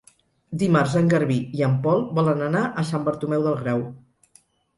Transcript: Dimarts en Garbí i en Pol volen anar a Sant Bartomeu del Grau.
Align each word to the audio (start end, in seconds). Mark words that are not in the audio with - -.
Dimarts 0.61 0.95
en 1.01 1.11
Garbí 1.13 1.37
i 1.59 1.61
en 1.67 1.75
Pol 1.83 2.01
volen 2.21 2.41
anar 2.47 2.63
a 2.69 2.87
Sant 2.93 3.07
Bartomeu 3.11 3.47
del 3.51 3.61
Grau. 3.61 3.87